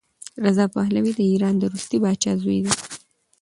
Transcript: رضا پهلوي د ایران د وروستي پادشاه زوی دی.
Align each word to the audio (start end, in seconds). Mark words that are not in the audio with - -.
رضا 0.43 0.65
پهلوي 0.75 1.11
د 1.15 1.21
ایران 1.31 1.53
د 1.57 1.61
وروستي 1.67 1.97
پادشاه 2.03 2.35
زوی 2.41 2.59
دی. 2.65 2.73